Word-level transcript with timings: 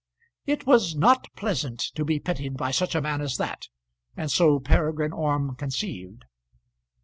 It 0.47 0.65
was 0.65 0.95
not 0.95 1.27
pleasant 1.35 1.79
to 1.93 2.03
be 2.03 2.19
pitied 2.19 2.57
by 2.57 2.71
such 2.71 2.95
a 2.95 3.01
man 3.01 3.21
as 3.21 3.37
that, 3.37 3.67
and 4.17 4.31
so 4.31 4.59
Peregrine 4.59 5.11
Orme 5.13 5.53
conceived. 5.55 6.25